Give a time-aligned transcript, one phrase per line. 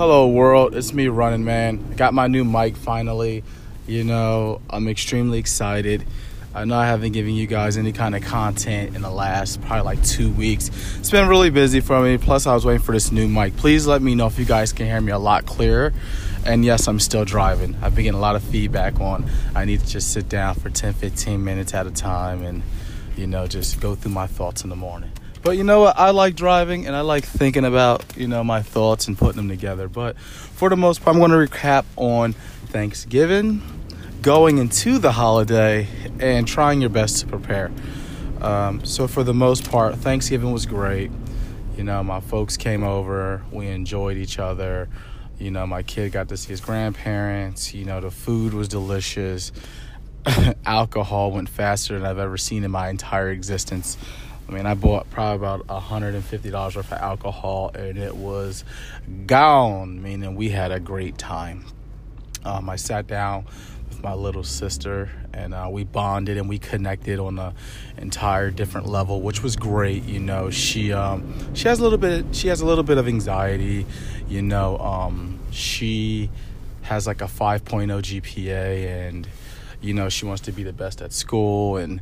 [0.00, 0.74] Hello, world.
[0.74, 1.84] It's me, Running Man.
[1.90, 3.44] I got my new mic finally.
[3.86, 6.06] You know, I'm extremely excited.
[6.54, 9.82] I know I haven't given you guys any kind of content in the last probably
[9.82, 10.70] like two weeks.
[10.98, 12.16] It's been really busy for me.
[12.16, 13.58] Plus, I was waiting for this new mic.
[13.58, 15.92] Please let me know if you guys can hear me a lot clearer.
[16.46, 17.76] And yes, I'm still driving.
[17.82, 20.70] I've been getting a lot of feedback on I need to just sit down for
[20.70, 22.62] 10, 15 minutes at a time and,
[23.18, 25.12] you know, just go through my thoughts in the morning.
[25.42, 25.98] But you know what?
[25.98, 29.48] I like driving and I like thinking about, you know, my thoughts and putting them
[29.48, 29.88] together.
[29.88, 32.34] But for the most part, I'm going to recap on
[32.66, 33.62] Thanksgiving,
[34.20, 37.70] going into the holiday, and trying your best to prepare.
[38.42, 41.10] Um, so for the most part, Thanksgiving was great.
[41.76, 44.88] You know, my folks came over, we enjoyed each other.
[45.38, 47.72] You know, my kid got to see his grandparents.
[47.72, 49.52] You know, the food was delicious.
[50.66, 53.96] Alcohol went faster than I've ever seen in my entire existence.
[54.50, 58.64] I mean, I bought probably about $150 worth of alcohol and it was
[59.26, 61.64] gone, meaning we had a great time.
[62.44, 63.44] Um, I sat down
[63.88, 67.54] with my little sister and uh, we bonded and we connected on an
[67.96, 70.02] entire different level, which was great.
[70.02, 73.06] You know, she um, she has a little bit she has a little bit of
[73.06, 73.86] anxiety.
[74.28, 76.28] You know, um, she
[76.82, 79.28] has like a 5.0 GPA and
[79.80, 82.00] you know she wants to be the best at school and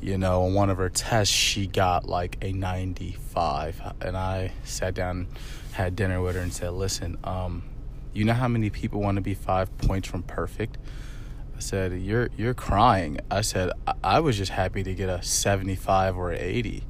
[0.00, 3.94] you know, on one of her tests, she got like a 95.
[4.00, 5.28] And I sat down,
[5.72, 7.64] had dinner with her, and said, Listen, um,
[8.12, 10.78] you know how many people want to be five points from perfect?
[11.56, 13.18] I said, You're you're crying.
[13.30, 16.84] I said, I, I was just happy to get a 75 or 80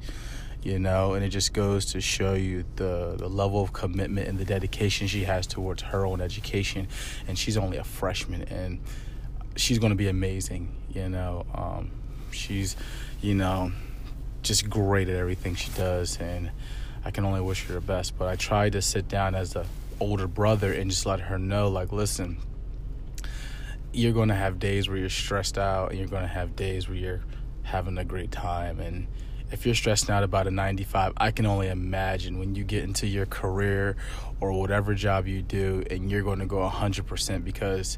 [0.61, 4.37] you know and it just goes to show you the the level of commitment and
[4.37, 6.85] the dedication she has towards her own education
[7.27, 8.81] and she's only a freshman and
[9.55, 11.91] she's going to be amazing you know um,
[12.33, 12.75] she's,
[13.21, 13.71] you know,
[14.41, 16.51] just great at everything she does, and
[17.03, 18.17] I can only wish her the best.
[18.17, 19.65] But I tried to sit down as the
[19.99, 22.37] older brother and just let her know, like, listen,
[23.91, 26.87] you're going to have days where you're stressed out, and you're going to have days
[26.87, 27.21] where you're
[27.63, 29.07] having a great time, and
[29.51, 33.07] if you're stressing out about a 95, I can only imagine when you get into
[33.07, 33.95] your career
[34.39, 37.97] or whatever job you do and you're going to go 100% because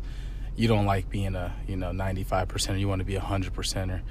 [0.56, 4.02] you don't like being a you know 95% you want to be a 100 percenter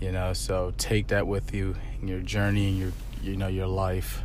[0.00, 0.32] you know?
[0.32, 4.22] So take that with you in your journey and your you know your life.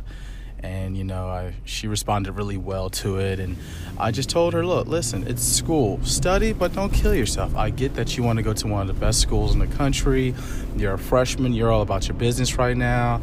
[0.62, 3.40] And you know I, she responded really well to it.
[3.40, 3.56] And
[3.98, 6.04] i just told her look listen it's school.
[6.04, 7.56] Study but don't kill yourself.
[7.56, 9.66] I get that you want to go to one of the best schools in the
[9.66, 10.34] country.
[10.76, 11.54] You're a freshman.
[11.54, 13.22] You're all about your business right now.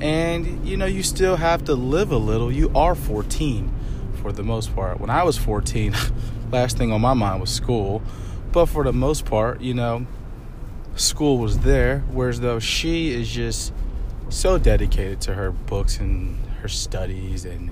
[0.00, 2.52] And you know you still have to live a little.
[2.52, 3.72] You are 14
[4.26, 5.94] for the most part when i was 14
[6.50, 8.02] last thing on my mind was school.
[8.52, 10.06] But for the most part, you know,
[10.94, 12.00] school was there.
[12.10, 13.72] Whereas though she is just
[14.28, 17.70] so dedicated to her books and her studies and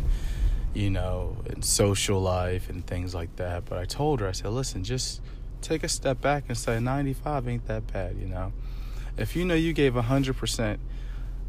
[0.73, 3.65] you know and social life and things like that.
[3.65, 5.21] But I told her, I said, listen, just
[5.61, 8.53] take a step back and say 95 ain't that bad, you know.
[9.17, 10.79] If you know you gave 100%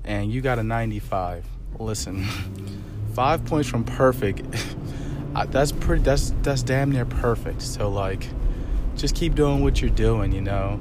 [0.03, 1.45] and you got a 95,
[1.79, 2.23] listen,
[3.13, 4.45] five points from perfect
[5.43, 6.03] that's pretty.
[6.03, 7.61] That's that's damn near perfect.
[7.61, 8.27] So like,
[8.95, 10.79] just keep doing what you're doing, you know.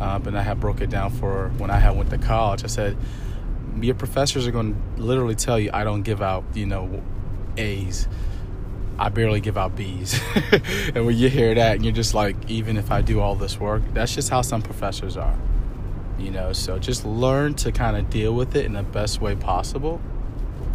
[0.00, 2.62] Uh, but I have broke it down for when I had went to college.
[2.62, 2.96] I said,
[3.80, 7.02] your professors are going to literally tell you I don't give out, you know,
[7.56, 8.08] A's.
[8.98, 10.18] I barely give out B's.
[10.94, 13.60] and when you hear that, and you're just like, even if I do all this
[13.60, 15.38] work, that's just how some professors are.
[16.18, 19.36] You know, so just learn to kind of deal with it in the best way
[19.36, 20.00] possible.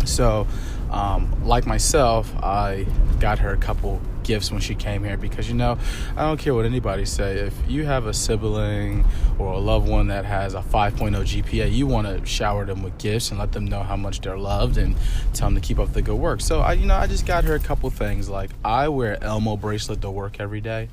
[0.05, 0.47] So
[0.91, 2.85] um, like myself, I
[3.19, 5.77] got her a couple gifts when she came here because you know
[6.15, 7.39] I don't care what anybody say.
[7.39, 9.05] If you have a sibling
[9.39, 12.97] or a loved one that has a 5.0 GPA, you want to shower them with
[12.97, 14.95] gifts and let them know how much they're loved and
[15.33, 16.41] tell them to keep up the good work.
[16.41, 18.29] So I, you know, I just got her a couple things.
[18.29, 20.89] Like I wear Elmo bracelet to work every day,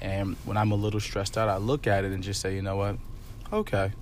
[0.00, 2.62] and when I'm a little stressed out, I look at it and just say, you
[2.62, 2.96] know what,
[3.52, 3.92] okay,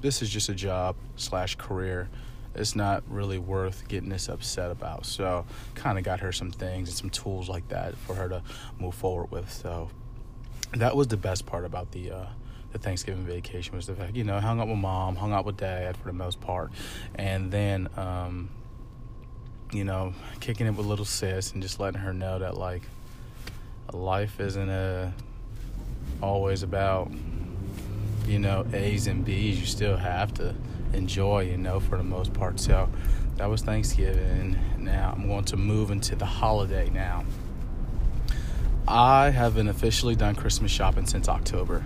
[0.00, 2.08] this is just a job slash career
[2.54, 5.06] it's not really worth getting this upset about.
[5.06, 8.42] So, kind of got her some things and some tools like that for her to
[8.78, 9.50] move forward with.
[9.50, 9.90] So,
[10.74, 12.26] that was the best part about the uh,
[12.72, 15.56] the Thanksgiving vacation was the fact you know hung out with mom, hung out with
[15.56, 16.72] dad for the most part,
[17.14, 18.48] and then um,
[19.72, 22.82] you know kicking it with little sis and just letting her know that like
[23.92, 25.12] life isn't a
[26.22, 27.10] always about
[28.26, 29.60] you know A's and B's.
[29.60, 30.54] You still have to
[30.94, 32.60] enjoy, you know, for the most part.
[32.60, 32.88] So
[33.36, 34.58] that was Thanksgiving.
[34.78, 37.24] Now I'm going to move into the holiday now.
[38.86, 41.84] I haven't officially done Christmas shopping since October.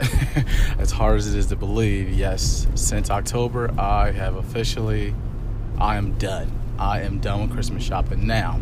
[0.78, 5.14] as hard as it is to believe, yes, since October, I have officially,
[5.78, 6.50] I am done.
[6.78, 8.60] I am done with Christmas shopping now.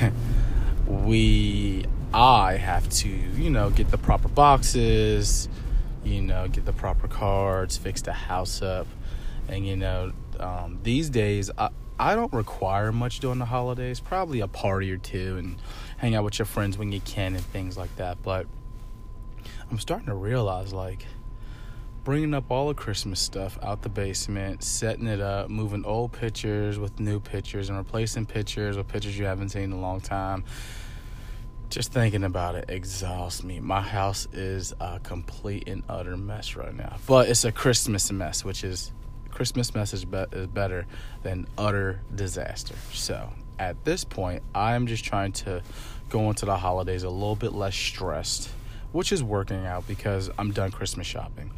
[0.86, 5.48] we I have to, you know, get the proper boxes,
[6.04, 8.86] you know, get the proper cards, fix the house up.
[9.48, 14.40] And, you know, um, these days, I, I don't require much during the holidays, probably
[14.40, 15.56] a party or two and
[15.98, 18.22] hang out with your friends when you can and things like that.
[18.22, 18.46] But
[19.70, 21.04] I'm starting to realize, like,
[22.02, 26.78] bringing up all the Christmas stuff out the basement, setting it up, moving old pictures
[26.78, 30.44] with new pictures, and replacing pictures with pictures you haven't seen in a long time
[31.70, 33.60] just thinking about it exhausts me.
[33.60, 36.96] My house is a complete and utter mess right now.
[37.06, 38.92] But it's a Christmas mess, which is
[39.30, 40.86] Christmas mess is, be- is better
[41.22, 42.74] than utter disaster.
[42.92, 45.62] So at this point, I'm just trying to
[46.08, 48.50] go into the holidays a little bit less stressed,
[48.90, 51.52] which is working out because I'm done Christmas shopping.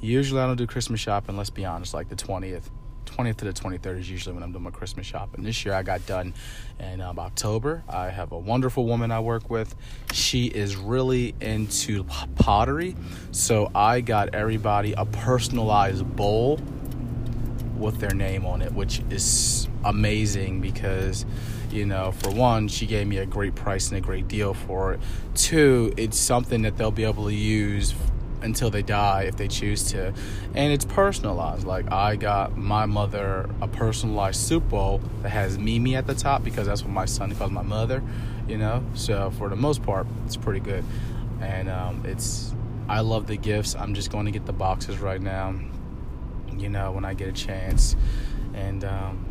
[0.00, 2.70] Usually I don't do Christmas shopping, let's be honest, like the 20th.
[3.06, 5.44] 20th to the 23rd is usually when I'm doing my Christmas shopping.
[5.44, 6.34] This year I got done
[6.78, 7.82] in um, October.
[7.88, 9.74] I have a wonderful woman I work with.
[10.12, 12.04] She is really into
[12.36, 12.94] pottery.
[13.30, 16.60] So I got everybody a personalized bowl
[17.78, 21.24] with their name on it, which is amazing because,
[21.70, 24.94] you know, for one, she gave me a great price and a great deal for
[24.94, 25.00] it.
[25.34, 27.94] Two, it's something that they'll be able to use
[28.42, 30.12] until they die if they choose to.
[30.54, 31.66] And it's personalized.
[31.66, 36.44] Like I got my mother a personalized soup bowl that has Mimi at the top
[36.44, 38.02] because that's what my son calls my mother,
[38.48, 38.84] you know.
[38.94, 40.84] So for the most part, it's pretty good.
[41.40, 42.54] And um, it's
[42.88, 43.74] I love the gifts.
[43.74, 45.54] I'm just going to get the boxes right now,
[46.56, 47.96] you know, when I get a chance.
[48.54, 49.26] And um,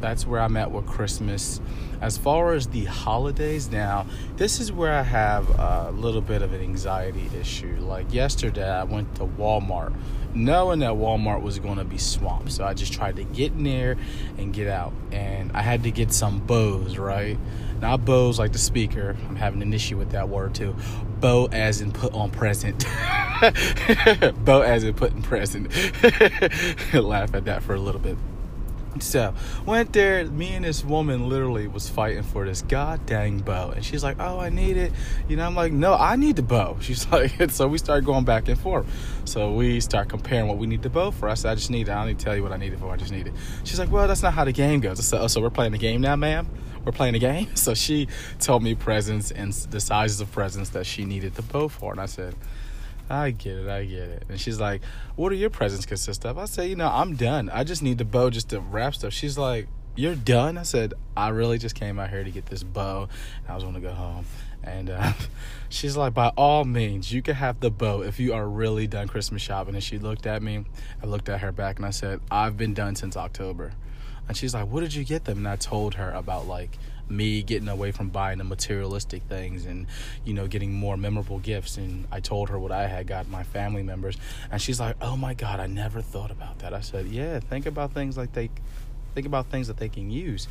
[0.00, 1.60] that's where I'm at with Christmas.
[2.00, 4.06] As far as the holidays, now,
[4.36, 7.76] this is where I have a little bit of an anxiety issue.
[7.80, 9.94] Like yesterday, I went to Walmart
[10.34, 12.52] knowing that Walmart was going to be swamped.
[12.52, 13.96] So I just tried to get in there
[14.36, 14.92] and get out.
[15.12, 17.38] And I had to get some bows, right?
[17.80, 19.16] Not bows like the speaker.
[19.28, 20.74] I'm having an issue with that word too.
[21.20, 22.84] Bow as in put on present.
[24.44, 25.72] Bow as in put in present.
[26.94, 28.16] Laugh at that for a little bit.
[29.00, 29.34] So
[29.66, 30.24] went there.
[30.26, 34.16] Me and this woman literally was fighting for this god dang bow, and she's like,
[34.20, 34.92] "Oh, I need it."
[35.28, 38.04] You know, I'm like, "No, I need the bow." She's like, and so we start
[38.04, 38.86] going back and forth.
[39.24, 41.28] So we start comparing what we need the bow for.
[41.28, 41.92] I said, "I just need it.
[41.92, 42.90] I don't need to tell you what I need it for.
[42.90, 43.32] I just need it."
[43.64, 45.72] She's like, "Well, that's not how the game goes." I said, "Oh, so we're playing
[45.72, 46.48] the game now, ma'am."
[46.84, 47.48] We're playing a game.
[47.54, 48.08] So she
[48.40, 51.92] told me presents and the sizes of presents that she needed the bow for.
[51.92, 52.34] And I said,
[53.08, 54.24] I get it, I get it.
[54.28, 54.82] And she's like,
[55.16, 56.38] What do your presents consist of?
[56.38, 57.50] I say, You know, I'm done.
[57.50, 59.12] I just need the bow just to wrap stuff.
[59.12, 60.56] She's like, You're done?
[60.56, 63.08] I said, I really just came out here to get this bow.
[63.42, 64.24] And I was going to go home.
[64.62, 65.12] And uh,
[65.68, 69.08] she's like, By all means, you can have the bow if you are really done
[69.08, 69.74] Christmas shopping.
[69.74, 70.64] And she looked at me.
[71.02, 73.72] I looked at her back and I said, I've been done since October.
[74.28, 75.38] And she's like, What did you get them?
[75.38, 76.78] And I told her about like,
[77.08, 79.86] me getting away from buying the materialistic things and
[80.24, 81.76] you know getting more memorable gifts.
[81.76, 84.16] And I told her what I had got my family members.
[84.50, 86.74] And she's like oh my god I never thought about that.
[86.74, 88.50] I said yeah think about things like they
[89.14, 90.48] think about things that they can use.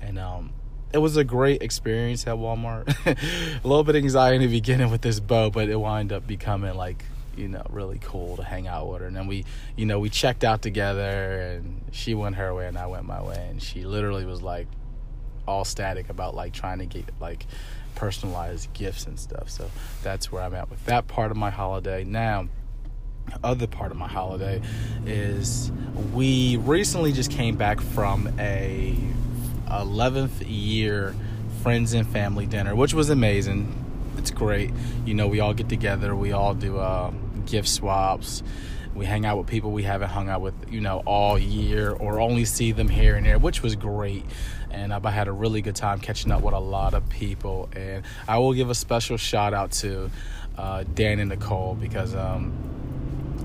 [0.00, 0.52] And um
[0.92, 2.88] it was a great experience at Walmart.
[3.64, 7.04] a little bit anxiety beginning with this bow, but it wound up becoming like
[7.36, 9.06] you know really cool to hang out with her.
[9.06, 9.44] And then we
[9.76, 13.22] you know we checked out together, and she went her way and I went my
[13.22, 14.68] way, and she literally was like
[15.46, 17.46] all static about like trying to get like
[17.94, 19.48] personalized gifts and stuff.
[19.50, 19.70] So
[20.02, 22.04] that's where I'm at with that part of my holiday.
[22.04, 22.48] Now,
[23.42, 24.62] other part of my holiday
[25.04, 25.72] is
[26.12, 28.96] we recently just came back from a
[29.68, 31.14] 11th year
[31.62, 33.82] friends and family dinner, which was amazing.
[34.16, 34.70] It's great.
[35.04, 37.10] You know, we all get together, we all do uh,
[37.46, 38.42] gift swaps
[38.96, 42.18] we hang out with people we haven't hung out with, you know, all year or
[42.18, 44.24] only see them here and there, which was great.
[44.70, 47.68] And I had a really good time catching up with a lot of people.
[47.74, 50.10] And I will give a special shout out to
[50.56, 52.52] uh, Dan and Nicole because um,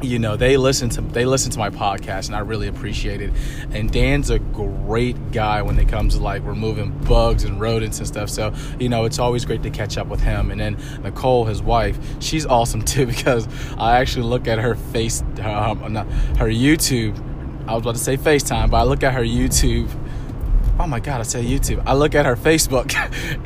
[0.01, 3.31] you know they listen to they listen to my podcast and I really appreciate it.
[3.72, 8.08] And Dan's a great guy when it comes to like removing bugs and rodents and
[8.08, 8.29] stuff.
[8.29, 10.51] So you know it's always great to catch up with him.
[10.51, 15.22] And then Nicole, his wife, she's awesome too because I actually look at her face,
[15.43, 15.96] um,
[16.38, 17.17] her YouTube.
[17.67, 19.88] I was about to say FaceTime, but I look at her YouTube
[20.81, 21.83] oh my god, I said YouTube.
[21.85, 22.95] I look at her Facebook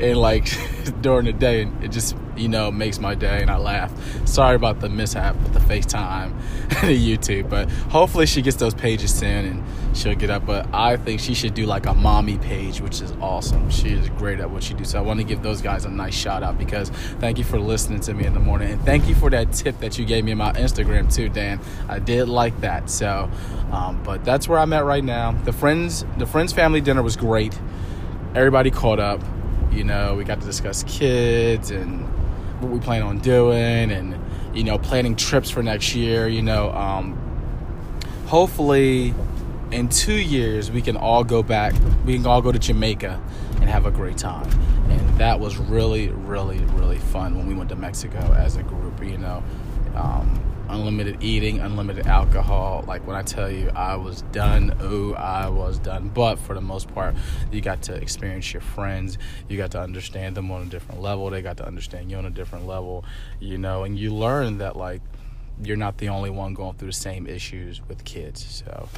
[0.00, 0.48] and like
[1.02, 3.92] during the day, and it just you know makes my day, and I laugh.
[4.26, 6.32] Sorry about the mishap with the FaceTime
[6.82, 10.46] and the YouTube, but hopefully she gets those pages soon and she'll get up.
[10.46, 13.70] But I think she should do like a mommy page, which is awesome.
[13.70, 14.90] She is great at what she does.
[14.90, 17.58] So I want to give those guys a nice shout out because thank you for
[17.58, 20.24] listening to me in the morning, and thank you for that tip that you gave
[20.24, 21.60] me on my Instagram too, Dan.
[21.88, 22.90] I did like that.
[22.90, 23.30] So,
[23.72, 25.32] um, but that's where I'm at right now.
[25.32, 27.58] The friends, the friends family dinner was great.
[28.34, 29.22] Everybody caught up.
[29.72, 32.02] You know, we got to discuss kids and
[32.60, 34.18] what we plan on doing, and
[34.56, 36.28] you know, planning trips for next year.
[36.28, 37.18] You know, um,
[38.26, 39.14] hopefully
[39.72, 43.20] in two years we can all go back we can all go to jamaica
[43.60, 44.48] and have a great time.
[44.90, 49.02] And that was really really really fun when we went to mexico as a group
[49.02, 49.42] you know.
[49.94, 55.48] Um, unlimited eating unlimited alcohol like when i tell you i was done oh i
[55.48, 56.08] was done.
[56.08, 57.14] But for the most part
[57.52, 59.16] you got to experience your friends
[59.48, 62.26] you got to understand them on a different level they got to understand you on
[62.26, 63.04] a different level
[63.38, 63.84] you know.
[63.84, 65.02] And you learn that like
[65.62, 68.88] you're not the only one going through the same issues with kids so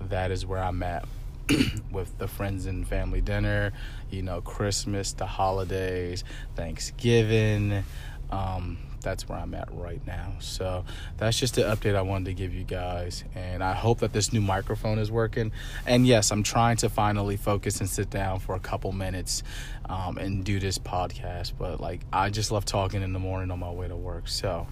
[0.00, 1.06] that is where I'm at
[1.90, 3.72] with the friends and family dinner,
[4.10, 6.24] you know, Christmas, the holidays,
[6.56, 7.84] Thanksgiving.
[8.30, 8.78] Um,
[9.08, 10.34] that's where I'm at right now.
[10.38, 10.84] So
[11.16, 13.24] that's just the update I wanted to give you guys.
[13.34, 15.50] And I hope that this new microphone is working.
[15.86, 19.42] And yes, I'm trying to finally focus and sit down for a couple minutes
[19.88, 21.52] um, and do this podcast.
[21.58, 24.28] But like, I just love talking in the morning on my way to work.
[24.28, 24.66] So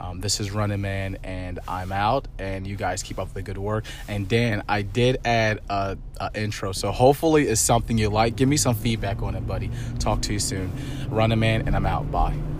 [0.00, 2.28] um, this is Running Man, and I'm out.
[2.38, 3.84] And you guys keep up the good work.
[4.08, 8.36] And Dan, I did add a, a intro, so hopefully it's something you like.
[8.36, 9.70] Give me some feedback on it, buddy.
[9.98, 10.72] Talk to you soon.
[11.10, 12.10] Running Man, and I'm out.
[12.10, 12.51] Bye.